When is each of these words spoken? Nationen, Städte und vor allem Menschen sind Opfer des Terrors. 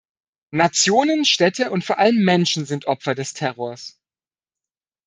Nationen, 0.49 1.25
Städte 1.25 1.69
und 1.69 1.85
vor 1.85 1.99
allem 1.99 2.23
Menschen 2.25 2.65
sind 2.65 2.87
Opfer 2.87 3.13
des 3.13 3.35
Terrors. 3.35 3.99